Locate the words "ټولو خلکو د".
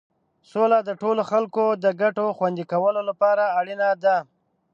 1.01-1.85